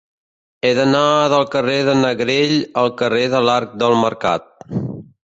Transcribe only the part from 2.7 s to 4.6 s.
al carrer de l'Arc del Mercat.